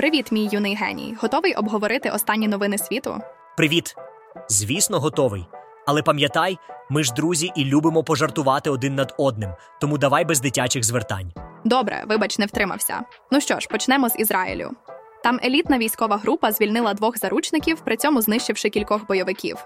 Привіт, 0.00 0.32
мій 0.32 0.48
юний 0.52 0.74
геній. 0.74 1.16
Готовий 1.20 1.54
обговорити 1.54 2.10
останні 2.10 2.48
новини 2.48 2.78
світу? 2.78 3.20
Привіт! 3.56 3.94
Звісно, 4.48 5.00
готовий. 5.00 5.46
Але 5.86 6.02
пам'ятай, 6.02 6.58
ми 6.90 7.04
ж 7.04 7.12
друзі 7.12 7.52
і 7.56 7.64
любимо 7.64 8.04
пожартувати 8.04 8.70
один 8.70 8.94
над 8.94 9.14
одним, 9.18 9.50
тому 9.80 9.98
давай 9.98 10.24
без 10.24 10.40
дитячих 10.40 10.84
звертань. 10.84 11.32
Добре, 11.64 12.04
вибач, 12.08 12.38
не 12.38 12.46
втримався. 12.46 13.00
Ну 13.30 13.40
що 13.40 13.60
ж, 13.60 13.68
почнемо 13.68 14.08
з 14.08 14.18
Ізраїлю. 14.18 14.70
Там 15.22 15.40
елітна 15.44 15.78
військова 15.78 16.16
група 16.16 16.52
звільнила 16.52 16.94
двох 16.94 17.18
заручників, 17.18 17.80
при 17.80 17.96
цьому 17.96 18.22
знищивши 18.22 18.70
кількох 18.70 19.06
бойовиків. 19.06 19.56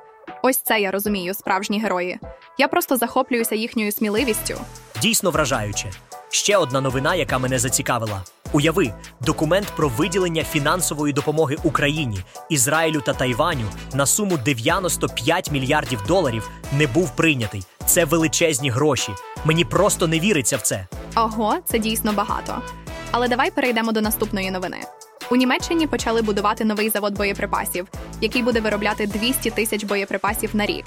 Ось 0.43 0.57
це 0.57 0.81
я 0.81 0.91
розумію, 0.91 1.35
справжні 1.35 1.81
герої. 1.81 2.19
Я 2.59 2.69
просто 2.69 2.97
захоплююся 2.97 3.55
їхньою 3.55 3.93
сміливістю. 3.93 4.55
Дійсно 5.03 5.31
вражаюче. 5.31 5.91
Ще 6.29 6.57
одна 6.57 6.81
новина, 6.81 7.15
яка 7.15 7.39
мене 7.39 7.59
зацікавила. 7.59 8.23
Уяви, 8.55 8.93
документ 9.21 9.73
про 9.77 9.89
виділення 9.89 10.45
фінансової 10.45 11.13
допомоги 11.13 11.57
Україні, 11.65 12.19
Ізраїлю 12.51 13.01
та 13.01 13.13
Тайваню 13.13 13.67
на 13.95 14.07
суму 14.07 14.39
95 14.39 15.51
мільярдів 15.53 16.03
доларів 16.09 16.51
не 16.79 16.87
був 16.87 17.17
прийнятий. 17.17 17.63
Це 17.87 18.05
величезні 18.05 18.71
гроші. 18.71 19.13
Мені 19.45 19.65
просто 19.65 20.07
не 20.07 20.21
віриться 20.21 20.57
в 20.57 20.61
це. 20.63 20.87
Ого, 21.17 21.57
це 21.65 21.79
дійсно 21.79 22.13
багато. 22.13 22.63
Але 23.11 23.29
давай 23.29 23.51
перейдемо 23.51 23.93
до 23.93 24.01
наступної 24.01 24.51
новини. 24.51 24.77
У 25.31 25.37
Німеччині 25.37 25.87
почали 25.87 26.23
будувати 26.23 26.65
новий 26.65 26.91
завод 26.91 27.17
боєприпасів, 27.17 27.89
який 28.21 28.43
буде 28.43 28.61
виробляти 28.61 29.07
200 29.07 29.51
тисяч 29.51 29.85
боєприпасів 29.85 30.51
на 30.57 30.67
рік. 30.67 30.85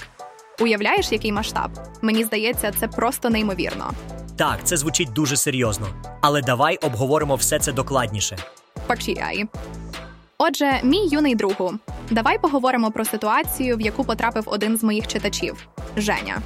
Уявляєш, 0.60 1.12
який 1.12 1.32
масштаб? 1.32 1.70
Мені 2.02 2.24
здається, 2.24 2.72
це 2.80 2.88
просто 2.88 3.30
неймовірно. 3.30 3.92
Так, 4.38 4.58
це 4.64 4.76
звучить 4.76 5.12
дуже 5.12 5.36
серйозно. 5.36 5.86
Але 6.20 6.42
давай 6.42 6.76
обговоримо 6.76 7.34
все 7.34 7.58
це 7.58 7.72
докладніше. 7.72 8.36
Почіяй. 8.86 9.46
Отже, 10.38 10.80
мій 10.82 11.06
юний 11.08 11.34
другу, 11.34 11.74
давай 12.10 12.38
поговоримо 12.38 12.90
про 12.90 13.04
ситуацію, 13.04 13.76
в 13.76 13.80
яку 13.80 14.04
потрапив 14.04 14.44
один 14.46 14.76
з 14.76 14.82
моїх 14.82 15.06
читачів 15.06 15.68
Женя. 15.96 16.38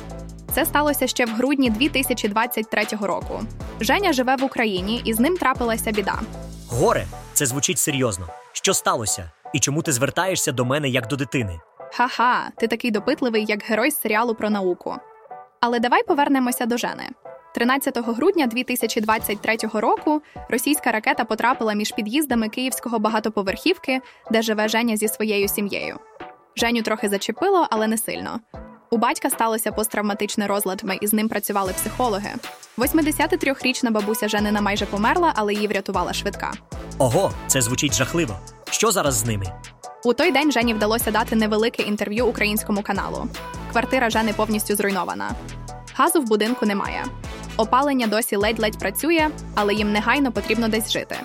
Це 0.53 0.65
сталося 0.65 1.07
ще 1.07 1.27
в 1.27 1.29
грудні 1.29 1.71
2023 1.71 2.85
року. 3.01 3.41
Женя 3.81 4.13
живе 4.13 4.37
в 4.37 4.45
Україні, 4.45 5.03
і 5.05 5.15
з 5.15 5.21
ним 5.21 5.37
трапилася 5.37 5.93
біда. 5.93 6.21
Горе, 6.69 7.07
це 7.33 7.47
звучить 7.47 7.79
серйозно. 7.79 8.29
Що 8.53 8.75
сталося? 8.75 9.31
І 9.53 9.61
чому 9.61 9.83
ти 9.83 9.93
звертаєшся 9.93 10.53
до 10.53 10.65
мене 10.65 10.89
як 10.89 11.07
до 11.09 11.17
дитини? 11.17 11.61
Ха-ха, 11.93 12.51
ти 12.57 12.67
такий 12.67 12.91
допитливий, 12.91 13.45
як 13.49 13.63
герой 13.63 13.91
з 13.91 14.01
серіалу 14.01 14.35
про 14.35 14.51
науку. 14.51 14.97
Але 15.61 15.79
давай 15.79 16.03
повернемося 16.03 16.67
до 16.67 16.77
Жени. 16.77 17.09
13 17.55 17.99
грудня 17.99 18.47
2023 18.47 19.57
року 19.73 20.23
російська 20.49 20.93
ракета 20.93 21.25
потрапила 21.25 21.75
між 21.75 21.93
під'їздами 21.93 22.49
київського 22.49 22.99
багатоповерхівки, 22.99 24.01
де 24.31 24.43
живе 24.43 24.69
Женя 24.69 24.97
зі 24.97 25.09
своєю 25.09 25.49
сім'єю. 25.49 25.99
Женю 26.57 26.83
трохи 26.83 27.09
зачепило, 27.09 27.67
але 27.71 27.87
не 27.87 27.99
сильно. 27.99 28.41
У 28.91 28.97
батька 28.97 29.31
сталося 29.31 29.73
посттравматичне 29.73 30.47
розладми, 30.47 30.99
і 31.01 31.07
з 31.07 31.13
ним 31.13 31.29
працювали 31.29 31.73
психологи. 31.73 32.31
83-річна 32.79 33.91
бабуся 33.91 34.29
Женина 34.29 34.61
майже 34.61 34.87
померла, 34.87 35.33
але 35.37 35.55
її 35.55 35.67
врятувала 35.67 36.13
швидка. 36.13 36.53
Ого, 36.99 37.33
це 37.47 37.63
звучить 37.63 37.95
жахливо. 37.95 38.37
Що 38.71 38.91
зараз 38.91 39.15
з 39.15 39.25
ними? 39.25 39.47
У 40.05 40.13
той 40.13 40.31
день 40.31 40.53
Жені 40.53 40.75
вдалося 40.75 41.11
дати 41.11 41.37
невелике 41.37 41.83
інтерв'ю 41.83 42.27
українському 42.27 42.83
каналу. 42.83 43.29
Квартира 43.73 44.11
Жени 44.11 44.33
повністю 44.33 44.77
зруйнована. 44.77 45.31
Газу 45.95 46.21
в 46.21 46.25
будинку 46.25 46.67
немає. 46.67 47.05
Опалення 47.63 48.07
досі 48.07 48.37
ледь-ледь 48.37 48.79
працює, 48.79 49.31
але 49.55 49.75
їм 49.75 49.93
негайно 49.93 50.33
потрібно 50.33 50.69
десь 50.69 50.93
жити. 50.93 51.17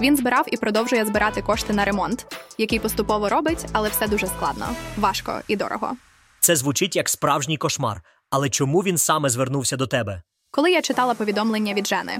Він 0.00 0.16
збирав 0.16 0.44
і 0.46 0.56
продовжує 0.56 1.04
збирати 1.04 1.42
кошти 1.42 1.72
на 1.72 1.84
ремонт, 1.84 2.26
який 2.58 2.78
поступово 2.78 3.28
робить, 3.28 3.66
але 3.72 3.88
все 3.88 4.08
дуже 4.08 4.26
складно, 4.26 4.66
важко 4.96 5.40
і 5.48 5.56
дорого. 5.56 5.96
Це 6.40 6.56
звучить 6.56 6.96
як 6.96 7.08
справжній 7.08 7.56
кошмар. 7.56 8.02
Але 8.30 8.48
чому 8.48 8.80
він 8.80 8.98
саме 8.98 9.28
звернувся 9.28 9.76
до 9.76 9.86
тебе? 9.86 10.22
Коли 10.50 10.70
я 10.72 10.82
читала 10.82 11.14
повідомлення 11.14 11.74
від 11.74 11.86
Жени, 11.86 12.18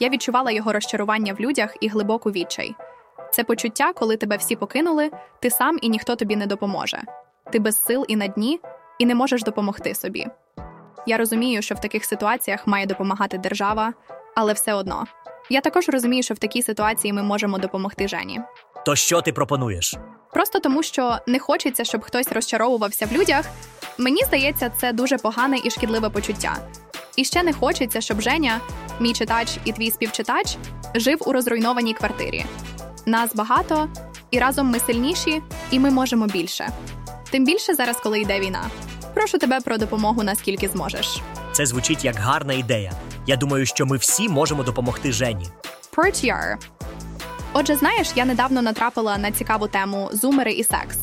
я 0.00 0.08
відчувала 0.08 0.50
його 0.50 0.72
розчарування 0.72 1.32
в 1.32 1.40
людях 1.40 1.76
і 1.80 1.88
глибоку 1.88 2.30
відчай. 2.30 2.74
Це 3.32 3.44
почуття, 3.44 3.92
коли 3.92 4.16
тебе 4.16 4.36
всі 4.36 4.56
покинули, 4.56 5.10
ти 5.42 5.50
сам 5.50 5.78
і 5.82 5.88
ніхто 5.88 6.16
тобі 6.16 6.36
не 6.36 6.46
допоможе. 6.46 7.02
Ти 7.52 7.58
без 7.58 7.84
сил 7.84 8.04
і 8.08 8.16
на 8.16 8.26
дні, 8.26 8.60
і 8.98 9.06
не 9.06 9.14
можеш 9.14 9.42
допомогти 9.42 9.94
собі. 9.94 10.26
Я 11.06 11.16
розумію, 11.16 11.62
що 11.62 11.74
в 11.74 11.80
таких 11.80 12.04
ситуаціях 12.04 12.66
має 12.66 12.86
допомагати 12.86 13.38
держава, 13.38 13.92
але 14.34 14.52
все 14.52 14.74
одно. 14.74 15.04
Я 15.50 15.60
також 15.60 15.88
розумію, 15.88 16.22
що 16.22 16.34
в 16.34 16.38
такій 16.38 16.62
ситуації 16.62 17.12
ми 17.12 17.22
можемо 17.22 17.58
допомогти 17.58 18.08
Жені. 18.08 18.40
То 18.86 18.96
що 18.96 19.22
ти 19.22 19.32
пропонуєш? 19.32 19.94
Просто 20.32 20.60
тому, 20.60 20.82
що 20.82 21.18
не 21.26 21.38
хочеться, 21.38 21.84
щоб 21.84 22.02
хтось 22.02 22.32
розчаровувався 22.32 23.06
в 23.06 23.12
людях. 23.12 23.46
Мені 23.98 24.22
здається, 24.24 24.70
це 24.80 24.92
дуже 24.92 25.18
погане 25.18 25.58
і 25.64 25.70
шкідливе 25.70 26.10
почуття. 26.10 26.56
І 27.16 27.24
ще 27.24 27.42
не 27.42 27.52
хочеться, 27.52 28.00
щоб 28.00 28.20
Женя, 28.20 28.60
мій 29.00 29.12
читач 29.12 29.48
і 29.64 29.72
твій 29.72 29.90
співчитач, 29.90 30.56
жив 30.94 31.22
у 31.26 31.32
розруйнованій 31.32 31.94
квартирі. 31.94 32.44
Нас 33.06 33.34
багато, 33.34 33.88
і 34.30 34.38
разом 34.38 34.66
ми 34.66 34.78
сильніші, 34.78 35.42
і 35.70 35.78
ми 35.78 35.90
можемо 35.90 36.26
більше. 36.26 36.68
Тим 37.30 37.44
більше 37.44 37.74
зараз, 37.74 37.96
коли 37.96 38.20
йде 38.20 38.40
війна. 38.40 38.64
Прошу 39.16 39.38
тебе 39.38 39.60
про 39.60 39.78
допомогу 39.78 40.22
наскільки 40.22 40.68
зможеш. 40.68 41.20
Це 41.52 41.66
звучить 41.66 42.04
як 42.04 42.16
гарна 42.16 42.52
ідея. 42.52 42.92
Я 43.26 43.36
думаю, 43.36 43.66
що 43.66 43.86
ми 43.86 43.96
всі 43.96 44.28
можемо 44.28 44.62
допомогти 44.62 45.12
Жені. 45.12 45.46
Purtier. 45.96 46.56
Отже, 47.52 47.76
знаєш, 47.76 48.08
я 48.16 48.24
недавно 48.24 48.62
натрапила 48.62 49.18
на 49.18 49.32
цікаву 49.32 49.68
тему 49.68 50.10
зумери 50.12 50.52
і 50.52 50.64
секс. 50.64 50.98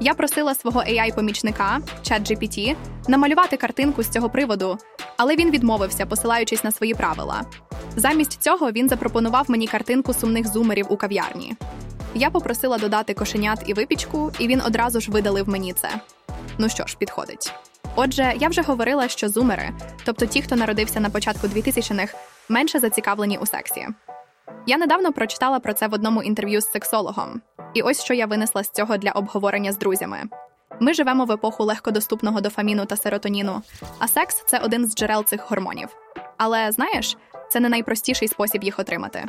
Я 0.00 0.14
просила 0.14 0.54
свого 0.54 0.80
AI-помічника, 0.80 1.78
ChatGPT, 2.04 2.76
намалювати 3.08 3.56
картинку 3.56 4.02
з 4.02 4.08
цього 4.08 4.30
приводу, 4.30 4.78
але 5.16 5.36
він 5.36 5.50
відмовився, 5.50 6.06
посилаючись 6.06 6.64
на 6.64 6.72
свої 6.72 6.94
правила. 6.94 7.42
Замість 7.96 8.42
цього 8.42 8.70
він 8.70 8.88
запропонував 8.88 9.44
мені 9.50 9.66
картинку 9.66 10.14
сумних 10.14 10.46
зумерів 10.52 10.86
у 10.88 10.96
кав'ярні. 10.96 11.56
Я 12.14 12.30
попросила 12.30 12.78
додати 12.78 13.14
кошенят 13.14 13.62
і 13.66 13.74
випічку, 13.74 14.32
і 14.38 14.46
він 14.46 14.62
одразу 14.66 15.00
ж 15.00 15.10
видалив 15.10 15.48
мені 15.48 15.72
це. 15.72 16.00
Ну 16.58 16.68
що 16.68 16.86
ж, 16.86 16.96
підходить. 16.98 17.52
Отже, 17.96 18.34
я 18.40 18.48
вже 18.48 18.62
говорила, 18.62 19.08
що 19.08 19.28
зумери, 19.28 19.70
тобто 20.04 20.26
ті, 20.26 20.42
хто 20.42 20.56
народився 20.56 21.00
на 21.00 21.10
початку 21.10 21.46
2000-х, 21.46 22.14
менше 22.48 22.78
зацікавлені 22.78 23.38
у 23.38 23.46
сексі. 23.46 23.88
Я 24.66 24.78
недавно 24.78 25.12
прочитала 25.12 25.60
про 25.60 25.72
це 25.72 25.88
в 25.88 25.94
одному 25.94 26.22
інтерв'ю 26.22 26.60
з 26.60 26.70
сексологом, 26.70 27.40
і 27.74 27.82
ось 27.82 28.04
що 28.04 28.14
я 28.14 28.26
винесла 28.26 28.64
з 28.64 28.70
цього 28.70 28.96
для 28.96 29.10
обговорення 29.10 29.72
з 29.72 29.78
друзями. 29.78 30.22
Ми 30.80 30.94
живемо 30.94 31.24
в 31.24 31.32
епоху 31.32 31.64
легкодоступного 31.64 32.40
дофаміну 32.40 32.84
та 32.84 32.96
серотоніну, 32.96 33.62
а 33.98 34.08
секс 34.08 34.44
це 34.46 34.58
один 34.58 34.86
з 34.86 34.94
джерел 34.94 35.24
цих 35.24 35.50
гормонів. 35.50 35.88
Але 36.36 36.72
знаєш, 36.72 37.16
це 37.50 37.60
не 37.60 37.68
найпростіший 37.68 38.28
спосіб 38.28 38.64
їх 38.64 38.78
отримати. 38.78 39.24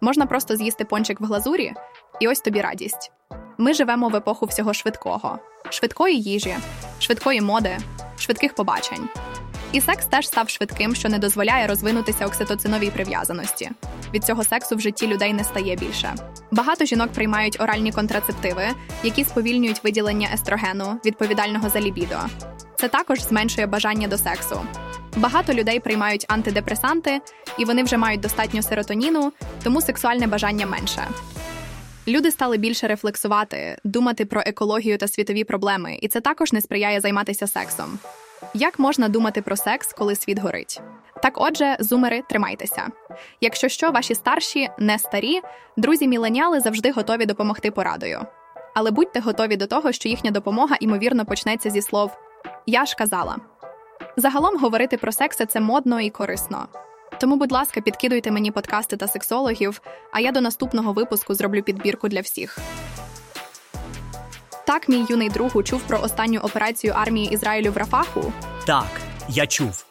Можна 0.00 0.26
просто 0.26 0.56
з'їсти 0.56 0.84
пончик 0.84 1.20
в 1.20 1.24
глазурі, 1.24 1.74
і 2.20 2.28
ось 2.28 2.40
тобі 2.40 2.60
радість. 2.60 3.12
Ми 3.58 3.74
живемо 3.74 4.08
в 4.08 4.16
епоху 4.16 4.46
всього 4.46 4.74
швидкого, 4.74 5.38
швидкої 5.70 6.22
їжі, 6.22 6.56
швидкої 6.98 7.40
моди, 7.40 7.78
швидких 8.18 8.54
побачень. 8.54 9.08
І 9.72 9.80
секс 9.80 10.06
теж 10.06 10.26
став 10.26 10.48
швидким, 10.48 10.94
що 10.94 11.08
не 11.08 11.18
дозволяє 11.18 11.66
розвинутися 11.66 12.26
окситоциновій 12.26 12.90
прив'язаності. 12.90 13.70
Від 14.14 14.24
цього 14.24 14.44
сексу 14.44 14.76
в 14.76 14.80
житті 14.80 15.06
людей 15.06 15.32
не 15.32 15.44
стає 15.44 15.76
більше. 15.76 16.14
Багато 16.50 16.84
жінок 16.84 17.12
приймають 17.12 17.60
оральні 17.60 17.92
контрацептиви, 17.92 18.66
які 19.02 19.24
сповільнюють 19.24 19.84
виділення 19.84 20.28
естрогену, 20.34 21.00
відповідального 21.04 21.68
за 21.68 21.80
лібідо. 21.80 22.16
Це 22.76 22.88
також 22.88 23.22
зменшує 23.22 23.66
бажання 23.66 24.08
до 24.08 24.18
сексу. 24.18 24.60
Багато 25.16 25.52
людей 25.52 25.80
приймають 25.80 26.26
антидепресанти, 26.28 27.20
і 27.58 27.64
вони 27.64 27.82
вже 27.82 27.96
мають 27.96 28.20
достатньо 28.20 28.62
серотоніну, 28.62 29.32
тому 29.62 29.80
сексуальне 29.80 30.26
бажання 30.26 30.66
менше. 30.66 31.08
Люди 32.08 32.30
стали 32.30 32.56
більше 32.56 32.88
рефлексувати, 32.88 33.78
думати 33.84 34.24
про 34.24 34.42
екологію 34.46 34.98
та 34.98 35.08
світові 35.08 35.44
проблеми, 35.44 35.98
і 36.02 36.08
це 36.08 36.20
також 36.20 36.52
не 36.52 36.60
сприяє 36.60 37.00
займатися 37.00 37.46
сексом. 37.46 37.98
Як 38.54 38.78
можна 38.78 39.08
думати 39.08 39.42
про 39.42 39.56
секс, 39.56 39.92
коли 39.92 40.14
світ 40.14 40.38
горить? 40.38 40.80
Так, 41.22 41.32
отже, 41.36 41.76
зумери, 41.80 42.22
тримайтеся. 42.28 42.88
Якщо 43.40 43.68
що, 43.68 43.90
ваші 43.90 44.14
старші, 44.14 44.68
не 44.78 44.98
старі, 44.98 45.40
друзі 45.76 46.08
міленіали 46.08 46.60
завжди 46.60 46.90
готові 46.90 47.26
допомогти 47.26 47.70
порадою. 47.70 48.20
Але 48.74 48.90
будьте 48.90 49.20
готові 49.20 49.56
до 49.56 49.66
того, 49.66 49.92
що 49.92 50.08
їхня 50.08 50.30
допомога 50.30 50.76
ймовірно 50.80 51.24
почнеться 51.24 51.70
зі 51.70 51.82
слов 51.82 52.16
Я 52.66 52.84
ж 52.84 52.96
казала. 52.96 53.36
Загалом 54.16 54.58
говорити 54.58 54.96
про 54.96 55.12
секс 55.12 55.38
це 55.48 55.60
модно 55.60 56.00
і 56.00 56.10
корисно. 56.10 56.68
Тому, 57.20 57.36
будь 57.36 57.52
ласка, 57.52 57.80
підкидуйте 57.80 58.30
мені 58.30 58.50
подкасти 58.50 58.96
та 58.96 59.08
сексологів, 59.08 59.80
а 60.12 60.20
я 60.20 60.32
до 60.32 60.40
наступного 60.40 60.92
випуску 60.92 61.34
зроблю 61.34 61.62
підбірку 61.62 62.08
для 62.08 62.20
всіх. 62.20 62.58
Так, 64.66 64.88
мій 64.88 65.04
юний 65.08 65.28
друг 65.28 65.64
чув 65.64 65.82
про 65.82 66.00
останню 66.00 66.40
операцію 66.40 66.92
армії 66.96 67.28
Ізраїлю 67.32 67.72
в 67.72 67.76
Рафаху. 67.76 68.32
Так, 68.66 69.00
я 69.28 69.46
чув. 69.46 69.84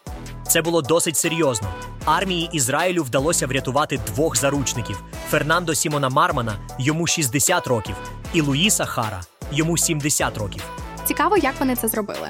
Це 0.47 0.61
було 0.61 0.81
досить 0.81 1.17
серйозно. 1.17 1.67
Армії 2.05 2.49
Ізраїлю 2.51 3.03
вдалося 3.03 3.47
врятувати 3.47 3.99
двох 4.07 4.37
заручників: 4.37 5.03
Фернандо 5.29 5.75
Сімона 5.75 6.09
Мармана, 6.09 6.55
йому 6.79 7.07
60 7.07 7.67
років, 7.67 7.95
і 8.33 8.41
Луїса 8.41 8.85
Хара, 8.85 9.21
йому 9.51 9.77
70 9.77 10.37
років. 10.37 10.63
Цікаво, 11.05 11.37
як 11.37 11.59
вони 11.59 11.75
це 11.75 11.87
зробили. 11.87 12.29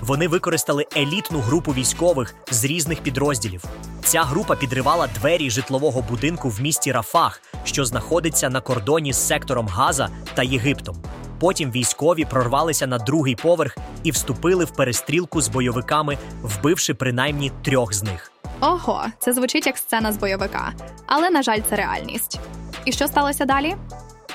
Вони 0.00 0.28
використали 0.28 0.86
елітну 0.96 1.40
групу 1.40 1.72
військових 1.72 2.34
з 2.50 2.64
різних 2.64 3.00
підрозділів. 3.00 3.64
Ця 4.04 4.22
група 4.22 4.56
підривала 4.56 5.06
двері 5.06 5.50
житлового 5.50 6.02
будинку 6.02 6.48
в 6.48 6.60
місті 6.60 6.92
Рафах, 6.92 7.42
що 7.64 7.84
знаходиться 7.84 8.50
на 8.50 8.60
кордоні 8.60 9.12
з 9.12 9.26
сектором 9.26 9.68
Газа 9.68 10.08
та 10.34 10.42
Єгиптом. 10.42 10.96
Потім 11.40 11.70
військові 11.70 12.24
прорвалися 12.24 12.86
на 12.86 12.98
другий 12.98 13.36
поверх 13.36 13.76
і 14.02 14.10
вступили 14.10 14.64
в 14.64 14.70
перестрілку 14.70 15.40
з 15.40 15.48
бойовиками, 15.48 16.18
вбивши 16.42 16.94
принаймні 16.94 17.52
трьох 17.62 17.94
з 17.94 18.02
них. 18.02 18.32
Ого, 18.60 19.04
це 19.18 19.32
звучить 19.32 19.66
як 19.66 19.78
сцена 19.78 20.12
з 20.12 20.16
бойовика, 20.16 20.72
але 21.06 21.30
на 21.30 21.42
жаль, 21.42 21.60
це 21.70 21.76
реальність. 21.76 22.40
І 22.84 22.92
що 22.92 23.06
сталося 23.06 23.44
далі? 23.44 23.76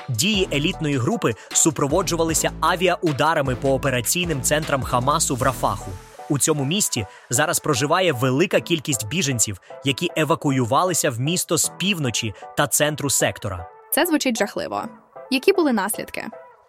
Дії 0.08 0.48
елітної 0.52 0.96
групи 0.96 1.34
супроводжувалися 1.52 2.50
авіаударами 2.60 3.56
по 3.56 3.74
операційним 3.74 4.42
центрам 4.42 4.82
Хамасу 4.82 5.36
в 5.36 5.42
Рафаху. 5.42 5.90
У 6.30 6.38
цьому 6.38 6.64
місті 6.64 7.06
зараз 7.30 7.60
проживає 7.60 8.12
велика 8.12 8.60
кількість 8.60 9.08
біженців, 9.08 9.60
які 9.84 10.10
евакуювалися 10.16 11.10
в 11.10 11.20
місто 11.20 11.58
з 11.58 11.72
півночі 11.78 12.34
та 12.56 12.66
центру 12.66 13.10
сектора. 13.10 13.66
Це 13.92 14.06
звучить 14.06 14.38
жахливо. 14.38 14.84
Які 15.30 15.52
були 15.52 15.72
наслідки? 15.72 16.26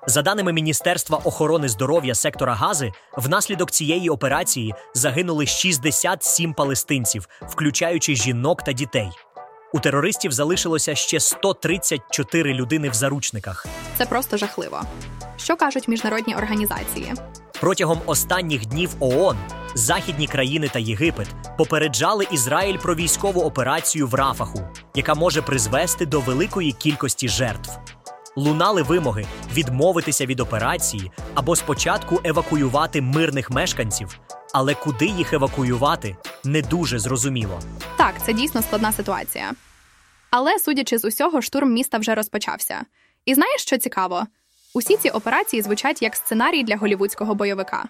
За 0.08 0.22
даними 0.22 0.54
Міністерства 0.54 1.18
охорони 1.18 1.70
здоров'я 1.70 2.16
сектора 2.16 2.54
Гази, 2.54 2.92
внаслідок 3.18 3.72
цієї 3.72 4.10
операції 4.10 4.74
загинули 4.94 5.46
67 5.46 6.54
палестинців, 6.54 7.28
включаючи 7.42 8.16
жінок 8.16 8.64
та 8.64 8.72
дітей. 8.72 9.10
У 9.74 9.80
терористів 9.80 10.32
залишилося 10.32 10.96
ще 10.96 11.20
134 11.20 12.54
людини 12.54 12.90
в 12.90 12.94
заручниках. 12.94 13.66
Це 13.98 14.06
просто 14.06 14.38
жахливо. 14.38 14.82
Що 15.38 15.56
кажуть 15.56 15.88
міжнародні 15.88 16.36
організації? 16.36 17.14
Протягом 17.60 18.00
останніх 18.06 18.66
днів 18.66 18.96
ООН 19.00 19.38
західні 19.76 20.28
країни 20.28 20.70
та 20.74 20.80
Єгипет 20.80 21.28
попереджали 21.58 22.28
Ізраїль 22.32 22.78
про 22.78 22.96
військову 22.96 23.42
операцію 23.42 24.08
в 24.08 24.14
Рафаху, 24.14 24.60
яка 24.96 25.14
може 25.14 25.42
призвести 25.42 26.06
до 26.06 26.20
великої 26.20 26.72
кількості 26.72 27.30
жертв. 27.30 27.80
Лунали 28.36 28.82
вимоги 28.82 29.26
відмовитися 29.54 30.26
від 30.26 30.40
операції 30.40 31.12
або 31.36 31.56
спочатку 31.56 32.20
евакуювати 32.24 33.02
мирних 33.02 33.50
мешканців, 33.50 34.20
але 34.54 34.74
куди 34.74 35.06
їх 35.06 35.34
евакуювати 35.34 36.16
не 36.44 36.62
дуже 36.62 37.00
зрозуміло. 37.00 37.60
Так, 37.98 38.14
це 38.26 38.34
дійсно 38.34 38.62
складна 38.62 38.92
ситуація. 38.92 39.52
Але, 40.30 40.60
судячи 40.60 40.98
з 40.98 41.06
усього, 41.06 41.42
штурм 41.42 41.74
міста 41.74 41.98
вже 41.98 42.16
розпочався. 42.16 42.82
І 43.26 43.34
знаєш, 43.34 43.62
що 43.62 43.78
цікаво? 43.78 44.28
Усі 44.74 44.98
ці 44.98 45.10
операції 45.10 45.62
звучать 45.62 46.02
як 46.02 46.16
сценарій 46.16 46.64
для 46.64 46.78
голівудського 46.78 47.36
бойовика. 47.36 47.86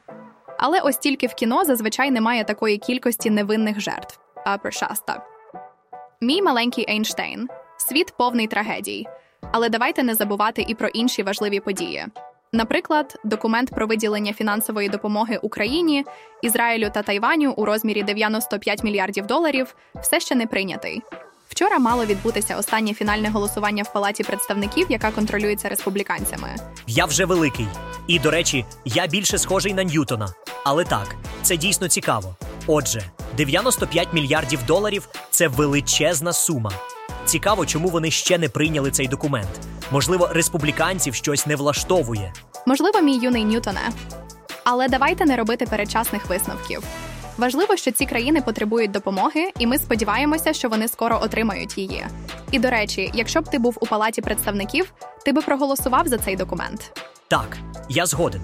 Але 0.57 0.80
ось 0.80 0.98
тільки 0.98 1.27
в 1.27 1.33
кіно 1.33 1.65
зазвичай 1.65 2.12
немає 2.12 2.44
такої 2.44 2.77
кількості 2.77 3.30
невинних 3.30 3.80
жертв. 3.80 4.19
А 4.45 4.57
прощаста. 4.57 5.25
Мій 6.21 6.42
маленький 6.42 6.89
Ейнштейн 6.89 7.47
світ 7.77 8.13
повний 8.18 8.47
трагедій. 8.47 9.07
Але 9.51 9.69
давайте 9.69 10.04
не 10.04 10.15
забувати 10.15 10.65
і 10.68 10.75
про 10.75 10.88
інші 10.88 11.24
важливі 11.24 11.59
події. 11.59 12.06
Наприклад, 12.53 13.19
документ 13.24 13.69
про 13.69 13.88
виділення 13.88 14.33
фінансової 14.33 14.89
допомоги 14.89 15.39
Україні, 15.42 16.06
Ізраїлю 16.42 16.89
та 16.94 17.01
Тайваню 17.01 17.53
у 17.57 17.65
розмірі 17.65 18.03
95 18.03 18.83
мільярдів 18.83 19.25
доларів 19.25 19.75
все 19.95 20.19
ще 20.19 20.36
не 20.36 20.48
прийнятий. 20.48 21.01
Вчора 21.50 21.80
мало 21.80 22.06
відбутися 22.06 22.57
останнє 22.57 22.94
фінальне 22.94 23.30
голосування 23.30 23.83
в 23.83 23.94
палаті 23.94 24.24
представників, 24.24 24.88
яка 24.89 25.12
контролюється 25.12 25.69
республіканцями. 25.69 26.56
Я 26.88 27.06
вже 27.06 27.25
великий. 27.25 27.68
І, 28.07 28.19
до 28.19 28.31
речі, 28.31 28.65
я 28.86 29.07
більше 29.07 29.38
схожий 29.38 29.74
на 29.74 29.83
Ньютона. 29.83 30.33
Але 30.65 30.83
так, 30.83 31.15
це 31.42 31.57
дійсно 31.57 31.88
цікаво. 31.88 32.36
Отже, 32.68 33.01
95 33.38 34.13
мільярдів 34.13 34.59
доларів 34.68 35.09
це 35.30 35.47
величезна 35.47 36.33
сума. 36.33 36.71
Цікаво, 37.25 37.65
чому 37.65 37.89
вони 37.89 38.12
ще 38.12 38.38
не 38.38 38.50
прийняли 38.50 38.92
цей 38.92 39.07
документ. 39.07 39.70
Можливо, 39.92 40.30
республіканців 40.32 41.16
щось 41.16 41.48
не 41.48 41.56
влаштовує. 41.56 42.34
Можливо, 42.66 43.02
мій 43.02 43.18
юний 43.18 43.44
Ньютоне. 43.46 43.90
Але 44.64 44.88
давайте 44.88 45.26
не 45.26 45.36
робити 45.36 45.66
передчасних 45.66 46.26
висновків. 46.30 46.84
Важливо, 47.38 47.78
що 47.78 47.92
ці 47.92 48.06
країни 48.06 48.42
потребують 48.42 48.92
допомоги, 48.92 49.52
і 49.60 49.68
ми 49.68 49.78
сподіваємося, 49.78 50.54
що 50.54 50.70
вони 50.70 50.88
скоро 50.88 51.20
отримають 51.22 51.78
її. 51.78 52.06
І 52.52 52.60
до 52.60 52.70
речі, 52.70 53.12
якщо 53.14 53.42
б 53.42 53.50
ти 53.50 53.60
був 53.60 53.78
у 53.82 53.86
палаті 53.86 54.22
представників, 54.22 54.94
ти 55.26 55.32
би 55.32 55.42
проголосував 55.42 56.08
за 56.08 56.18
цей 56.18 56.36
документ. 56.36 57.02
Так, 57.28 57.58
я 57.90 58.06
згоден. 58.06 58.42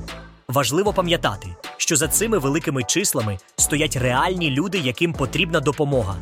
Важливо 0.48 0.94
пам'ятати, 0.94 1.48
що 1.78 1.96
за 1.96 2.08
цими 2.08 2.38
великими 2.38 2.84
числами 2.84 3.38
стоять 3.56 3.96
реальні 3.96 4.50
люди, 4.50 4.78
яким 4.78 5.14
потрібна 5.14 5.60
допомога. 5.60 6.16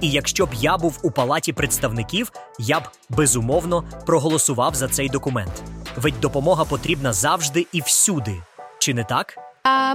І 0.00 0.10
якщо 0.10 0.46
б 0.46 0.48
я 0.54 0.78
був 0.78 0.98
у 1.02 1.10
палаті 1.10 1.52
представників, 1.52 2.32
я 2.58 2.80
б 2.80 2.82
безумовно 3.08 3.84
проголосував 4.06 4.74
за 4.74 4.88
цей 4.88 5.08
документ. 5.08 5.62
Ведь 5.96 6.20
допомога 6.20 6.64
потрібна 6.64 7.12
завжди 7.12 7.66
і 7.72 7.80
всюди. 7.80 8.42
Чи 8.78 8.94
не 8.94 9.04
так? 9.04 9.38
А 9.64 9.94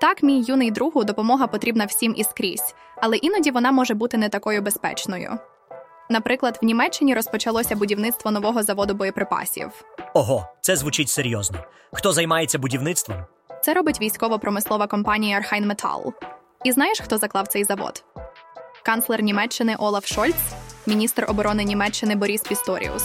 так, 0.00 0.22
мій 0.22 0.42
юний 0.42 0.70
другу, 0.70 1.04
допомога 1.04 1.46
потрібна 1.46 1.84
всім 1.84 2.14
і 2.16 2.24
скрізь, 2.24 2.74
але 2.96 3.16
іноді 3.16 3.50
вона 3.50 3.72
може 3.72 3.94
бути 3.94 4.16
не 4.16 4.28
такою 4.28 4.62
безпечною. 4.62 5.38
Наприклад, 6.10 6.58
в 6.62 6.64
Німеччині 6.64 7.14
розпочалося 7.14 7.76
будівництво 7.76 8.30
нового 8.30 8.62
заводу 8.62 8.94
боєприпасів. 8.94 9.70
Ого, 10.14 10.46
це 10.60 10.76
звучить 10.76 11.08
серйозно. 11.08 11.58
Хто 11.92 12.12
займається 12.12 12.58
будівництвом? 12.58 13.18
Це 13.62 13.74
робить 13.74 14.00
військово-промислова 14.00 14.86
компанія 14.86 15.40
Rheinmetall. 15.40 16.12
І 16.64 16.72
знаєш, 16.72 17.00
хто 17.00 17.18
заклав 17.18 17.48
цей 17.48 17.64
завод? 17.64 18.04
Канцлер 18.84 19.22
Німеччини 19.22 19.76
Олаф 19.78 20.06
Шольц, 20.06 20.36
міністр 20.86 21.24
оборони 21.28 21.64
Німеччини 21.64 22.16
Боріс 22.16 22.42
Пісторіус 22.42 23.04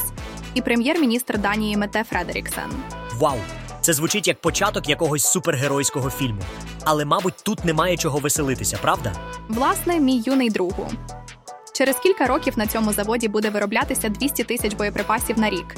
і 0.54 0.62
прем'єр-міністр 0.62 1.38
Данії 1.38 1.78
Мете 1.78 2.04
Фредеріксен. 2.04 2.72
Вау! 3.14 3.38
Це 3.82 3.94
звучить 3.94 4.28
як 4.28 4.42
початок 4.42 4.90
якогось 4.90 5.24
супергеройського 5.24 6.10
фільму. 6.10 6.42
Але, 6.84 7.06
мабуть, 7.06 7.34
тут 7.44 7.66
немає 7.66 7.98
чого 7.98 8.20
веселитися, 8.20 8.78
правда? 8.82 9.14
Власне, 9.50 10.00
мій 10.00 10.24
юний 10.26 10.50
другу. 10.50 10.92
Через 11.74 11.96
кілька 11.96 12.28
років 12.28 12.54
на 12.58 12.68
цьому 12.68 12.94
заводі 12.94 13.28
буде 13.28 13.50
вироблятися 13.50 14.10
200 14.10 14.44
тисяч 14.44 14.74
боєприпасів 14.74 15.40
на 15.40 15.50
рік. 15.50 15.76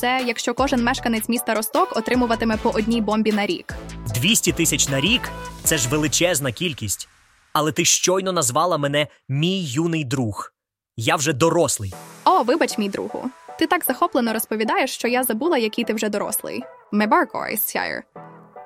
Це 0.00 0.22
якщо 0.26 0.54
кожен 0.54 0.84
мешканець 0.84 1.28
міста 1.28 1.54
Росток 1.54 1.96
отримуватиме 1.96 2.56
по 2.56 2.70
одній 2.70 3.00
бомбі 3.00 3.32
на 3.32 3.46
рік. 3.46 3.74
200 4.14 4.52
тисяч 4.52 4.88
на 4.88 5.00
рік 5.00 5.22
це 5.64 5.78
ж 5.78 5.88
величезна 5.88 6.52
кількість. 6.52 7.08
Але 7.52 7.72
ти 7.72 7.84
щойно 7.84 8.32
назвала 8.32 8.78
мене 8.78 9.06
мій 9.28 9.64
юний 9.64 10.04
друг. 10.04 10.52
Я 10.96 11.16
вже 11.16 11.32
дорослий. 11.32 11.94
О, 12.24 12.42
вибач, 12.42 12.78
мій 12.78 12.88
другу. 12.88 13.30
Ти 13.58 13.66
так 13.66 13.84
захоплено 13.84 14.32
розповідаєш, 14.32 14.90
що 14.90 15.08
я 15.08 15.24
забула, 15.24 15.58
який 15.58 15.84
ти 15.84 15.94
вже 15.94 16.08
дорослий. 16.08 16.62
Мебаркойсяєр. 16.92 18.02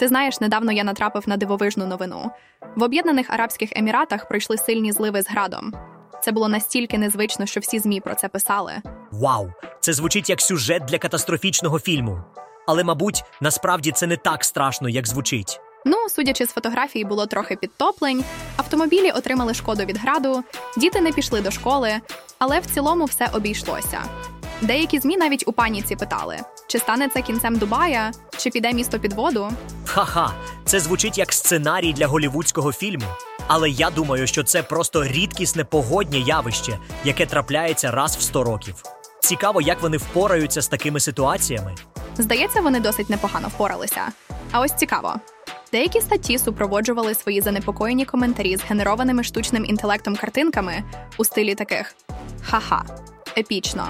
Ти 0.00 0.09
знаєш, 0.09 0.40
недавно 0.40 0.73
я 0.73 0.85
натрапив 0.85 1.28
на 1.28 1.37
дивовижну 1.37 1.87
новину. 1.87 2.31
В 2.76 2.83
Об'єднаних 2.83 3.31
Арабських 3.31 3.73
Еміратах 3.76 4.28
пройшли 4.28 4.59
сильні 4.59 4.93
зливи 4.93 5.23
з 5.23 5.28
градом. 5.28 5.75
Це 6.23 6.33
було 6.33 6.49
настільки 6.49 6.99
незвично, 6.99 7.47
що 7.47 7.61
всі 7.61 7.78
змі 7.78 8.00
про 8.00 8.14
це 8.14 8.28
писали. 8.28 8.73
Вау! 9.11 9.52
Це 9.81 9.93
звучить 9.93 10.31
як 10.31 10.40
сюжет 10.40 10.85
для 10.85 10.99
катастрофічного 10.99 11.78
фільму. 11.78 12.21
Але, 12.66 12.85
мабуть, 12.85 13.25
насправді 13.40 13.93
це 13.93 14.07
не 14.07 14.16
так 14.16 14.45
страшно, 14.45 14.88
як 14.88 15.07
звучить. 15.07 15.61
Ну, 15.88 15.97
судячи 16.09 16.47
з 16.47 16.50
фотографій, 16.50 17.05
було 17.05 17.26
трохи 17.26 17.57
підтоплень, 17.57 18.25
автомобілі 18.57 19.11
отримали 19.11 19.55
шкоду 19.55 19.85
від 19.85 19.99
граду, 19.99 20.45
діти 20.76 21.00
не 21.00 21.12
пішли 21.12 21.40
до 21.40 21.50
школи, 21.50 22.00
але 22.38 22.61
в 22.61 22.66
цілому 22.66 23.05
все 23.05 23.28
обійшлося. 23.33 24.02
Деякі 24.61 24.99
змі 24.99 25.16
навіть 25.16 25.45
у 25.49 25.52
паніці 25.52 25.97
питали: 25.97 26.38
чи 26.66 26.78
стане 26.78 27.09
це 27.09 27.23
кінцем 27.23 27.57
Дубая, 27.57 28.12
чи 28.37 28.50
піде 28.50 28.73
місто 28.73 28.99
під 28.99 29.12
воду? 29.12 29.50
Ха-ха, 29.85 30.33
це 30.64 30.81
звучить 30.81 31.19
як 31.19 31.33
сценарій 31.33 31.93
для 31.93 32.07
голівудського 32.07 32.73
фільму. 32.73 33.07
Але 33.47 33.71
я 33.71 33.90
думаю, 33.90 34.26
що 34.26 34.45
це 34.45 34.62
просто 34.62 35.05
рідкісне 35.05 35.64
погоднє 35.64 36.19
явище, 36.19 36.78
яке 37.05 37.26
трапляється 37.26 37.90
раз 37.90 38.16
в 38.16 38.21
100 38.21 38.45
років. 38.45 38.75
Цікаво, 39.21 39.61
як 39.61 39.83
вони 39.83 39.97
впораються 39.97 40.62
з 40.62 40.69
такими 40.69 41.00
ситуаціями. 41.00 41.75
Здається, 42.19 42.61
вони 42.61 42.81
досить 42.81 43.11
непогано 43.11 43.49
впоралися. 43.49 44.02
А 44.52 44.61
ось 44.61 44.75
цікаво. 44.75 45.14
Деякі 45.76 46.00
статті 46.00 46.38
супроводжували 46.38 47.14
свої 47.14 47.40
занепокоєні 47.40 48.04
коментарі 48.04 48.56
з 48.56 48.62
генерованими 48.62 49.25
штучним 49.25 49.64
інтелектом 49.64 50.16
картинками 50.16 50.83
у 51.18 51.25
стилі 51.25 51.54
таких 51.54 51.95
ха-ха, 52.42 52.85
епічно. 53.38 53.88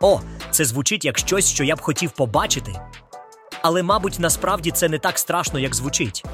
О, 0.00 0.20
це 0.50 0.64
звучить 0.64 1.04
як 1.04 1.18
щось, 1.18 1.48
що 1.48 1.64
я 1.64 1.76
б 1.76 1.80
хотів 1.80 2.10
побачити. 2.10 2.72
Але, 3.62 3.82
мабуть, 3.82 4.18
насправді 4.18 4.70
це 4.70 4.88
не 4.88 4.98
так 4.98 5.18
страшно, 5.18 5.58
як 5.58 5.74
звучить. 5.74 6.24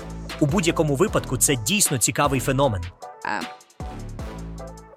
У 0.40 0.46
будь-якому 0.46 0.94
випадку 0.94 1.36
це 1.36 1.56
дійсно 1.56 1.98
цікавий 1.98 2.40
феномен. 2.40 2.82
Е. 3.24 3.40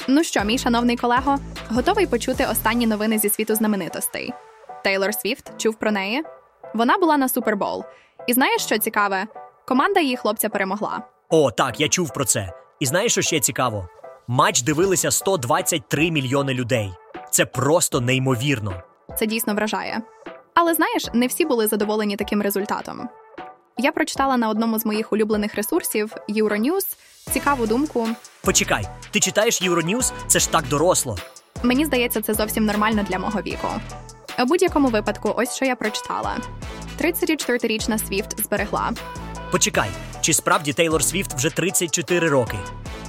Ну 0.08 0.24
що, 0.24 0.44
мій 0.44 0.58
шановний 0.58 0.98
колего, 0.98 1.40
готовий 1.70 2.08
почути 2.08 2.46
останні 2.52 2.88
новини 2.88 3.20
зі 3.20 3.30
світу 3.30 3.56
знаменитостей. 3.56 4.34
Тейлор 4.84 5.14
Свіфт 5.14 5.52
чув 5.58 5.76
про 5.76 5.92
неї. 5.92 6.24
Вона 6.74 6.98
була 6.98 7.18
на 7.18 7.30
Супербол. 7.30 7.84
І 8.28 8.34
знаєш, 8.34 8.62
що 8.62 8.78
цікаве? 8.78 9.28
Команда 9.68 10.00
її 10.00 10.18
хлопця 10.18 10.50
перемогла. 10.50 11.02
О, 11.30 11.52
так, 11.52 11.80
я 11.80 11.90
чув 11.90 12.14
про 12.14 12.26
це. 12.26 12.54
І 12.80 12.86
знаєш, 12.86 13.12
що 13.12 13.22
ще 13.22 13.40
цікаво? 13.40 13.88
Матч 14.28 14.62
дивилися 14.62 15.12
123 15.12 16.12
мільйони 16.12 16.54
людей. 16.54 16.94
Це 17.32 17.46
просто 17.46 18.02
неймовірно. 18.02 18.84
Це 19.20 19.26
дійсно 19.26 19.54
вражає. 19.54 20.02
Але 20.54 20.74
знаєш, 20.74 21.06
не 21.14 21.28
всі 21.28 21.46
були 21.46 21.68
задоволені 21.68 22.16
таким 22.16 22.42
результатом. 22.42 23.10
Я 23.78 23.92
прочитала 23.92 24.38
на 24.38 24.50
одному 24.50 24.80
з 24.80 24.86
моїх 24.86 25.14
улюблених 25.14 25.56
ресурсів 25.56 26.14
Euronews 26.30 26.98
цікаву 27.32 27.68
думку. 27.68 28.08
Почекай, 28.44 28.88
ти 29.12 29.20
читаєш 29.20 29.62
Euronews? 29.62 30.12
Це 30.28 30.40
ж 30.40 30.52
так 30.52 30.68
доросло. 30.68 31.18
Мені 31.64 31.86
здається, 31.86 32.22
це 32.22 32.34
зовсім 32.34 32.66
нормально 32.66 33.06
для 33.10 33.20
мого 33.20 33.42
віку. 33.42 33.68
У 34.40 34.46
будь-якому 34.46 34.88
випадку, 34.88 35.34
ось 35.38 35.56
що 35.56 35.66
я 35.66 35.76
прочитала: 35.76 36.38
34-річна 37.02 38.08
Свіфт 38.08 38.44
зберегла. 38.44 38.92
Почекай, 39.54 39.90
чи 40.22 40.34
справді 40.34 40.74
Тейлор 40.74 41.04
Свіфт 41.04 41.34
вже 41.34 41.50
34 41.50 42.30
роки? 42.30 42.58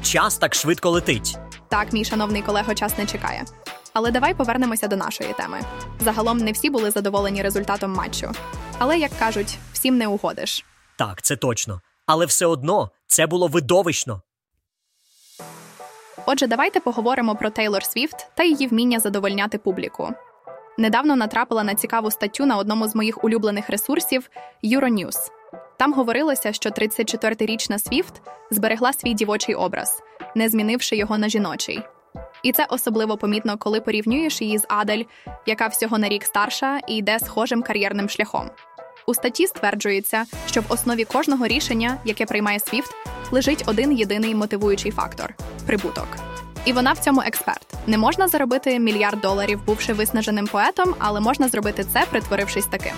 Час 0.03 0.39
так 0.39 0.55
швидко 0.55 0.91
летить. 0.91 1.37
Так, 1.69 1.93
мій 1.93 2.05
шановний 2.05 2.43
колего, 2.43 2.75
час 2.75 2.99
не 2.99 3.07
чекає. 3.07 3.45
Але 3.93 4.11
давай 4.11 4.35
повернемося 4.35 4.89
до 4.89 4.97
нашої 4.97 5.33
теми. 5.33 5.61
Загалом 6.01 6.39
не 6.39 6.53
всі 6.53 6.71
були 6.71 6.91
задоволені 6.91 7.43
результатом 7.43 7.93
матчу. 7.93 8.33
Але 8.79 8.99
як 8.99 9.11
кажуть, 9.19 9.59
всім 9.73 9.99
не 9.99 10.09
угодиш. 10.09 10.65
Так, 10.99 11.23
це 11.23 11.37
точно. 11.37 11.81
Але 12.07 12.27
все 12.27 12.47
одно 12.47 12.91
це 13.07 13.27
було 13.27 13.47
видовищно. 13.47 14.23
Отже, 16.27 16.47
давайте 16.47 16.81
поговоримо 16.81 17.37
про 17.37 17.51
Тейлор 17.51 17.85
Свіфт 17.85 18.27
та 18.35 18.45
її 18.45 18.67
вміння 18.67 19.01
задовольняти 19.01 19.59
публіку. 19.59 20.11
Недавно 20.79 21.17
натрапила 21.17 21.65
на 21.65 21.75
цікаву 21.75 22.11
статтю 22.11 22.47
на 22.47 22.57
одному 22.57 22.89
з 22.89 22.95
моїх 22.95 23.25
улюблених 23.25 23.71
ресурсів 23.71 24.31
Euronews. 24.65 25.17
Там 25.77 25.93
говорилося, 25.93 26.53
що 26.53 26.71
34-річна 26.71 27.79
Свіфт 27.79 28.23
зберегла 28.51 28.93
свій 28.93 29.15
дівочий 29.15 29.55
образ, 29.55 30.03
не 30.35 30.49
змінивши 30.49 30.97
його 30.97 31.19
на 31.19 31.29
жіночий. 31.29 31.83
І 32.43 32.53
це 32.53 32.67
особливо 32.69 33.17
помітно, 33.17 33.59
коли 33.59 33.81
порівнюєш 33.81 34.43
її 34.43 34.59
з 34.59 34.65
Адель, 34.69 35.03
яка 35.47 35.67
всього 35.67 35.99
на 35.99 36.09
рік 36.09 36.25
старша 36.25 36.81
і 36.89 36.97
йде 36.97 37.19
схожим 37.19 37.63
кар'єрним 37.63 38.09
шляхом. 38.09 38.51
У 39.07 39.15
статті 39.15 39.47
стверджується, 39.47 40.25
що 40.47 40.61
в 40.61 40.65
основі 40.69 41.05
кожного 41.05 41.47
рішення, 41.47 41.99
яке 42.05 42.27
приймає 42.27 42.61
Свіфт, 42.61 42.95
лежить 43.31 43.65
один 43.67 43.93
єдиний 43.93 44.35
мотивуючий 44.35 44.91
фактор 44.91 45.35
прибуток. 45.67 46.09
І 46.65 46.73
вона 46.73 46.93
в 46.93 46.99
цьому 46.99 47.21
експерт. 47.21 47.75
Не 47.87 47.99
можна 47.99 48.29
заробити 48.29 48.79
мільярд 48.79 49.21
доларів, 49.21 49.61
бувши 49.67 49.93
виснаженим 49.93 50.47
поетом, 50.47 50.95
але 50.99 51.21
можна 51.21 51.49
зробити 51.49 51.85
це, 51.93 52.07
притворившись 52.11 52.67
таким. 52.67 52.95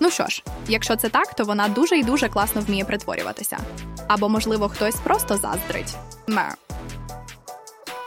Ну 0.00 0.10
що 0.10 0.26
ж, 0.26 0.42
якщо 0.68 0.96
це 0.96 1.08
так, 1.08 1.34
то 1.34 1.44
вона 1.44 1.68
дуже 1.68 1.98
і 1.98 2.04
дуже 2.04 2.28
класно 2.28 2.60
вміє 2.60 2.84
притворюватися. 2.84 3.58
Або, 4.08 4.28
можливо, 4.28 4.68
хтось 4.68 4.96
просто 4.96 5.36
заздрить. 5.36 5.94
Мер. 6.26 6.54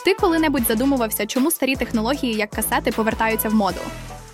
Ти 0.06 0.14
коли-небудь 0.14 0.68
задумувався, 0.68 1.26
чому 1.26 1.52
старі 1.52 1.76
технології, 1.76 2.34
як 2.34 2.50
касети, 2.50 2.92
повертаються 2.92 3.50
в 3.50 3.54
моду? 3.54 3.80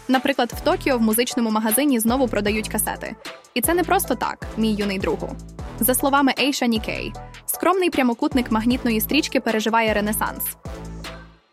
Наприклад, 0.08 0.54
в 0.58 0.62
Токіо 0.62 0.98
в 0.98 1.02
музичному 1.02 1.52
магазині 1.52 2.00
знову 2.00 2.28
продають 2.28 2.68
касети. 2.70 3.16
І 3.54 3.62
це 3.62 3.74
не 3.74 3.84
просто 3.84 4.16
так, 4.16 4.46
мій 4.58 4.74
юний 4.74 5.00
другу. 5.00 5.36
За 5.80 5.94
словами 5.94 6.34
Ейша 6.40 6.66
Нікей, 6.66 7.14
скромний 7.46 7.90
прямокутник 7.90 8.52
магнітної 8.52 9.02
стрічки 9.02 9.40
переживає 9.40 9.94
ренесанс. 9.94 10.44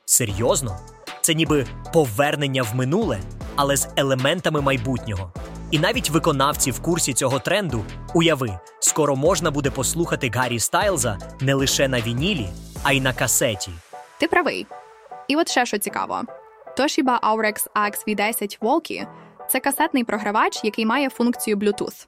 Серйозно? 0.04 0.78
Це 1.20 1.34
ніби 1.34 1.66
повернення 1.92 2.62
в 2.62 2.74
минуле, 2.74 3.20
але 3.56 3.76
з 3.76 3.88
елементами 3.96 4.60
майбутнього. 4.60 5.32
І 5.70 5.78
навіть 5.78 6.10
виконавці 6.10 6.70
в 6.70 6.80
курсі 6.82 7.12
цього 7.12 7.38
тренду 7.38 7.84
уяви, 8.14 8.58
скоро 8.80 9.16
можна 9.16 9.50
буде 9.50 9.70
послухати 9.70 10.30
Гаррі 10.34 10.58
Стайлза 10.58 11.18
не 11.40 11.54
лише 11.54 11.88
на 11.88 12.00
вінілі, 12.00 12.48
а 12.82 12.92
й 12.92 13.00
на 13.00 13.12
касеті. 13.12 13.70
Ти 14.18 14.28
правий. 14.28 14.66
І 15.28 15.36
от 15.36 15.48
ще 15.48 15.66
що 15.66 15.78
цікаво: 15.78 16.22
Toshiba 16.78 17.20
Aurex 17.20 17.66
AX-V10 17.74 18.58
Walkie– 18.60 19.06
це 19.48 19.60
касетний 19.60 20.04
програвач, 20.04 20.60
який 20.64 20.86
має 20.86 21.10
функцію 21.10 21.56
Bluetooth. 21.56 22.06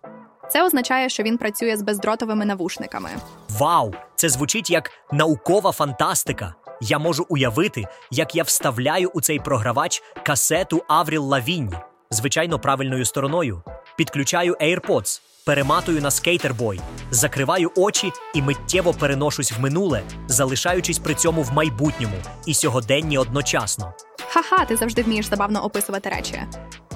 Це 0.50 0.64
означає, 0.64 1.08
що 1.08 1.22
він 1.22 1.38
працює 1.38 1.76
з 1.76 1.82
бездротовими 1.82 2.44
навушниками. 2.44 3.10
Вау! 3.48 3.94
Це 4.14 4.28
звучить 4.28 4.70
як 4.70 4.90
наукова 5.12 5.72
фантастика. 5.72 6.54
Я 6.80 6.98
можу 6.98 7.26
уявити, 7.28 7.84
як 8.10 8.34
я 8.34 8.42
вставляю 8.42 9.10
у 9.14 9.20
цей 9.20 9.38
програвач 9.38 10.02
касету 10.22 10.82
Авріл 10.88 11.24
Лавінь, 11.24 11.74
звичайно, 12.12 12.58
правильною 12.58 13.04
стороною. 13.04 13.62
Підключаю 13.96 14.56
AirPods, 14.60 15.20
перематую 15.46 16.00
на 16.00 16.10
скейтербой, 16.10 16.80
закриваю 17.10 17.70
очі 17.76 18.12
і 18.34 18.42
миттєво 18.42 18.94
переношусь 18.94 19.52
в 19.52 19.60
минуле, 19.60 20.02
залишаючись 20.28 20.98
при 20.98 21.14
цьому 21.14 21.42
в 21.42 21.52
майбутньому 21.52 22.16
і 22.46 22.54
сьогоденні 22.54 23.18
одночасно. 23.18 23.94
Ха-ха, 24.28 24.64
ти 24.64 24.76
завжди 24.76 25.02
вмієш 25.02 25.26
забавно 25.26 25.64
описувати 25.64 26.08
речі. 26.08 26.42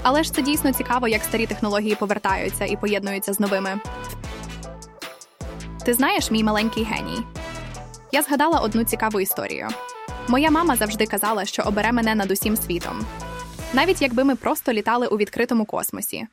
Але 0.03 0.23
ж 0.23 0.33
це 0.33 0.43
дійсно 0.43 0.73
цікаво, 0.73 1.09
як 1.09 1.23
старі 1.23 1.47
технології 1.47 1.95
повертаються 1.95 2.65
і 2.65 2.77
поєднуються 2.77 3.33
з 3.33 3.41
новими. 3.41 3.81
Ти 5.85 5.95
знаєш, 5.95 6.31
мій 6.31 6.45
маленький 6.45 6.85
геній. 6.85 7.19
Я 8.13 8.23
згадала 8.23 8.59
одну 8.59 8.85
цікаву 8.85 9.21
історію. 9.21 9.69
Моя 10.29 10.51
мама 10.51 10.77
завжди 10.77 11.07
казала, 11.07 11.45
що 11.45 11.63
обере 11.63 11.93
мене 11.93 12.15
над 12.15 12.31
усім 12.31 12.57
світом. 12.57 13.07
Навіть 13.77 14.03
якби 14.03 14.25
ми 14.25 14.37
просто 14.37 14.73
літали 14.73 15.07
у 15.07 15.17
відкритому 15.17 15.65
космосі. 15.65 16.27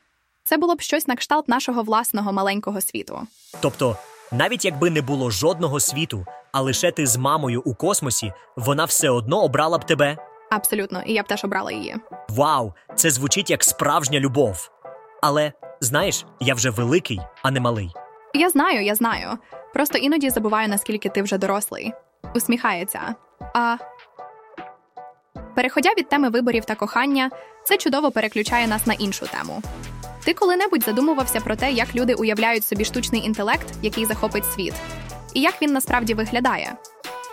Це 0.43 0.57
було 0.57 0.75
б 0.75 0.81
щось 0.81 1.07
на 1.07 1.15
кшталт 1.15 1.47
нашого 1.47 1.83
власного 1.83 2.33
маленького 2.33 2.81
світу. 2.81 3.21
Тобто, 3.61 3.97
навіть 4.31 4.65
якби 4.65 4.89
не 4.89 5.01
було 5.01 5.29
жодного 5.29 5.79
світу, 5.79 6.25
а 6.51 6.61
лише 6.61 6.91
ти 6.91 7.05
з 7.05 7.17
мамою 7.17 7.61
у 7.65 7.75
космосі, 7.75 8.33
вона 8.55 8.85
все 8.85 9.09
одно 9.09 9.43
обрала 9.43 9.77
б 9.77 9.85
тебе. 9.85 10.17
Абсолютно, 10.51 11.01
і 11.05 11.13
я 11.13 11.23
б 11.23 11.27
теж 11.27 11.43
обрала 11.43 11.71
її. 11.71 11.95
Вау, 12.29 12.73
це 12.95 13.09
звучить 13.11 13.49
як 13.49 13.63
справжня 13.63 14.19
любов. 14.19 14.69
Але 15.21 15.51
знаєш, 15.81 16.25
я 16.39 16.53
вже 16.53 16.69
великий, 16.69 17.19
а 17.41 17.51
не 17.51 17.59
малий. 17.59 17.91
Я 18.33 18.49
знаю, 18.49 18.83
я 18.83 18.95
знаю. 18.95 19.37
Просто 19.73 19.97
іноді 19.97 20.29
забуваю, 20.29 20.69
наскільки 20.69 21.09
ти 21.09 21.21
вже 21.21 21.37
дорослий. 21.37 21.93
Усміхається. 22.35 23.15
А 23.53 23.77
переходя 25.55 25.89
від 25.97 26.09
теми 26.09 26.29
виборів 26.29 26.65
та 26.65 26.75
кохання, 26.75 27.29
це 27.63 27.77
чудово 27.77 28.11
переключає 28.11 28.67
нас 28.67 28.85
на 28.85 28.93
іншу 28.93 29.27
тему. 29.27 29.61
Ти 30.23 30.33
коли-небудь 30.33 30.83
задумувався 30.83 31.39
про 31.39 31.55
те, 31.55 31.71
як 31.71 31.95
люди 31.95 32.13
уявляють 32.13 32.65
собі 32.65 32.85
штучний 32.85 33.25
інтелект, 33.25 33.67
який 33.81 34.05
захопить 34.05 34.45
світ, 34.45 34.73
і 35.33 35.41
як 35.41 35.61
він 35.61 35.73
насправді 35.73 36.13
виглядає. 36.13 36.73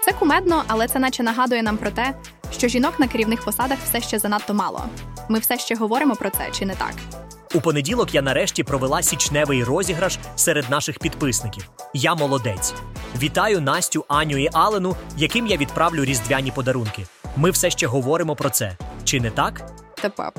Це 0.04 0.12
кумедно, 0.12 0.64
але 0.66 0.88
це 0.88 0.98
наче 0.98 1.22
нагадує 1.22 1.62
нам 1.62 1.76
про 1.76 1.90
те, 1.90 2.14
що 2.52 2.68
жінок 2.68 2.98
на 2.98 3.08
керівних 3.08 3.44
посадах 3.44 3.78
все 3.84 4.00
ще 4.00 4.18
занадто 4.18 4.54
мало. 4.54 4.84
Ми 5.28 5.38
все 5.38 5.58
ще 5.58 5.74
говоримо 5.74 6.16
про 6.16 6.30
це, 6.30 6.48
чи 6.52 6.66
не 6.66 6.74
так? 6.74 6.94
У 7.54 7.60
понеділок 7.60 8.14
я 8.14 8.22
нарешті 8.22 8.62
провела 8.62 9.02
січневий 9.02 9.64
розіграш 9.64 10.18
серед 10.36 10.70
наших 10.70 10.98
підписників. 10.98 11.70
Я 11.94 12.14
молодець. 12.14 12.74
Вітаю 13.22 13.60
Настю, 13.60 14.04
Аню 14.08 14.36
і 14.36 14.48
Алену, 14.52 14.96
яким 15.16 15.46
я 15.46 15.56
відправлю 15.56 16.04
різдвяні 16.04 16.50
подарунки. 16.50 17.06
Ми 17.36 17.50
все 17.50 17.70
ще 17.70 17.86
говоримо 17.86 18.36
про 18.36 18.50
це. 18.50 18.76
Чи 19.04 19.20
не 19.20 19.30
так? 19.30 19.62
Тепер. 19.94 20.32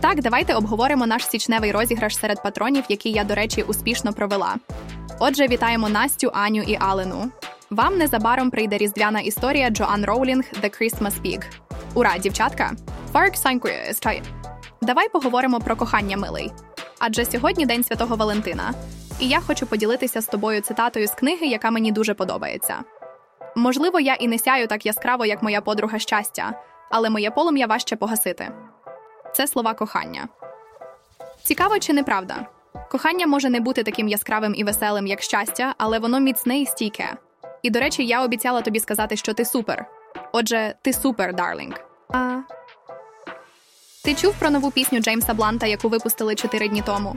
Так, 0.00 0.22
давайте 0.22 0.54
обговоримо 0.54 1.06
наш 1.06 1.26
січневий 1.26 1.72
розіграш 1.72 2.16
серед 2.16 2.42
патронів, 2.42 2.84
який 2.88 3.12
я, 3.12 3.24
до 3.24 3.34
речі, 3.34 3.62
успішно 3.62 4.12
провела. 4.12 4.56
Отже, 5.18 5.46
вітаємо 5.46 5.88
Настю, 5.88 6.30
Аню 6.34 6.62
і 6.62 6.76
Алену. 6.80 7.30
Вам 7.70 7.98
незабаром 7.98 8.50
прийде 8.50 8.78
різдвяна 8.78 9.20
історія 9.20 9.70
Джоан 9.70 10.04
Роулінг 10.04 10.44
The 10.62 10.82
Christmas 10.82 11.12
Pig. 11.24 11.42
Ура, 11.94 12.18
дівчатка! 12.18 12.72
Давай 14.82 15.08
поговоримо 15.08 15.60
про 15.60 15.76
кохання 15.76 16.16
милий. 16.16 16.52
Адже 16.98 17.24
сьогодні 17.24 17.66
День 17.66 17.84
Святого 17.84 18.16
Валентина, 18.16 18.74
і 19.20 19.28
я 19.28 19.40
хочу 19.40 19.66
поділитися 19.66 20.20
з 20.20 20.26
тобою 20.26 20.60
цитатою 20.60 21.06
з 21.06 21.10
книги, 21.10 21.46
яка 21.46 21.70
мені 21.70 21.92
дуже 21.92 22.14
подобається. 22.14 22.78
Можливо, 23.56 24.00
я 24.00 24.14
і 24.14 24.28
не 24.28 24.38
сяю 24.38 24.66
так 24.66 24.86
яскраво, 24.86 25.26
як 25.26 25.42
моя 25.42 25.60
подруга 25.60 25.98
щастя, 25.98 26.52
але 26.90 27.10
моє 27.10 27.30
полум'я 27.30 27.66
важче 27.66 27.96
погасити. 27.96 28.50
Це 29.34 29.46
слова 29.46 29.74
кохання. 29.74 30.28
Цікаво 31.42 31.78
чи 31.78 31.92
неправда? 31.92 32.46
Кохання 32.90 33.26
може 33.26 33.50
не 33.50 33.60
бути 33.60 33.82
таким 33.82 34.08
яскравим 34.08 34.54
і 34.56 34.64
веселим, 34.64 35.06
як 35.06 35.22
щастя, 35.22 35.74
але 35.78 35.98
воно 35.98 36.20
міцне 36.20 36.58
і 36.58 36.66
стійке. 36.66 37.16
І, 37.62 37.70
до 37.70 37.80
речі, 37.80 38.06
я 38.06 38.24
обіцяла 38.24 38.60
тобі 38.60 38.80
сказати, 38.80 39.16
що 39.16 39.34
ти 39.34 39.44
супер. 39.44 39.86
Отже, 40.32 40.74
ти 40.82 40.92
супер, 40.92 41.34
Дарлінг. 41.34 41.74
А 42.12 42.40
ти 44.04 44.14
чув 44.14 44.34
про 44.38 44.50
нову 44.50 44.70
пісню 44.70 45.00
Джеймса 45.00 45.34
Бланта, 45.34 45.66
яку 45.66 45.88
випустили 45.88 46.34
чотири 46.34 46.68
дні 46.68 46.82
тому? 46.86 47.16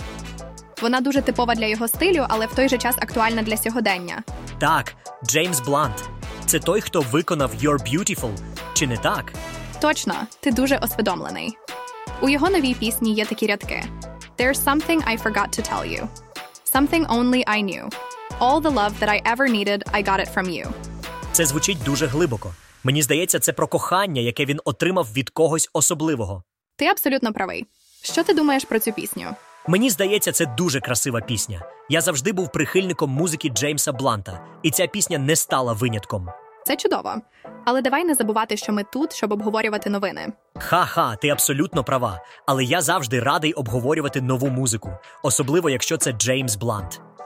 Вона 0.82 1.02
дуже 1.02 1.22
типова 1.22 1.56
для 1.56 1.66
його 1.66 1.88
стилю, 1.88 2.26
але 2.30 2.46
в 2.46 2.56
той 2.56 2.70
же 2.70 2.78
час 2.78 2.96
актуальна 2.98 3.42
для 3.42 3.58
сьогодення. 3.58 4.24
Так, 4.60 4.94
Джеймс 5.28 5.60
Блант. 5.60 6.13
Це 6.54 6.60
той, 6.60 6.82
хто 6.82 7.02
виконав 7.02 7.52
You're 7.62 7.96
Beautiful, 7.96 8.32
чи 8.74 8.88
не 8.88 8.98
так? 8.98 9.34
Точно, 9.82 10.14
ти 10.40 10.52
дуже 10.52 10.78
освідомлений. 10.78 11.58
У 12.22 12.30
його 12.30 12.50
новій 12.50 12.74
пісні 12.74 13.14
є 13.14 13.26
такі 13.26 13.48
рядки: 13.48 13.84
There's 14.38 14.64
something 14.64 15.08
I 15.14 15.24
forgot 15.24 15.60
to 15.60 15.72
tell 15.72 15.84
you. 15.86 16.08
Something 16.74 17.08
only 17.08 17.48
I 17.48 17.64
knew. 17.64 17.94
All 18.40 18.62
the 18.62 18.74
love 18.74 18.92
that 19.00 19.10
I 19.10 19.36
ever 19.36 19.48
needed, 19.50 19.84
I 19.94 20.04
got 20.10 20.20
it 20.20 20.34
from 20.36 20.46
you. 20.46 20.68
Це 21.32 21.46
звучить 21.46 21.84
дуже 21.86 22.06
глибоко. 22.06 22.54
Мені 22.84 23.02
здається, 23.02 23.40
це 23.40 23.54
про 23.54 23.68
кохання, 23.68 24.22
яке 24.22 24.46
він 24.46 24.60
отримав 24.66 25.08
від 25.14 25.30
когось 25.30 25.70
особливого. 25.74 26.44
Ти 26.76 26.86
абсолютно 26.86 27.34
правий. 27.34 27.66
Що 28.04 28.24
ти 28.24 28.34
думаєш 28.34 28.66
про 28.66 28.80
цю 28.80 28.92
пісню? 28.92 29.26
Мені 29.68 29.90
здається, 29.90 30.32
це 30.32 30.46
дуже 30.46 30.80
красива 30.80 31.22
пісня. 31.22 31.62
Я 31.90 32.02
завжди 32.02 32.32
був 32.32 32.52
прихильником 32.52 33.10
музики 33.10 33.50
Джеймса 33.50 33.92
Бланта, 33.92 34.46
і 34.64 34.72
ця 34.72 34.88
пісня 34.88 35.18
не 35.18 35.36
стала 35.36 35.74
винятком. 35.74 36.30
Це 36.66 36.76
чудово. 36.76 37.16
Але 37.66 37.82
давай 37.82 38.06
не 38.06 38.14
забувати, 38.14 38.58
що 38.58 38.74
ми 38.74 38.84
тут, 38.84 39.14
щоб 39.14 39.32
обговорювати 39.32 39.90
новини. 39.90 40.34
Ха-ха, 40.60 41.16
ти 41.16 41.30
абсолютно 41.30 41.84
права. 41.84 42.20
Але 42.46 42.64
я 42.64 42.82
завжди 42.82 43.20
радий 43.20 43.54
обговорювати 43.54 44.22
нову 44.22 44.50
музику, 44.50 44.90
особливо 45.24 45.70
якщо 45.70 45.98
це 45.98 46.12
Джеймс 46.12 46.56
Блант. 46.56 47.02